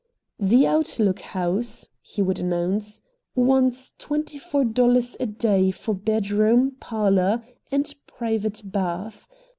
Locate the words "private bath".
8.07-9.27